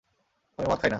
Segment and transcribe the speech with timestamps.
[0.59, 0.89] আমি মদ খাই না।